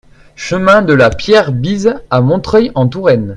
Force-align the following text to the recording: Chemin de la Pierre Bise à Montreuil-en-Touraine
Chemin 0.35 0.81
de 0.81 0.95
la 0.95 1.11
Pierre 1.11 1.51
Bise 1.51 1.99
à 2.09 2.21
Montreuil-en-Touraine 2.21 3.29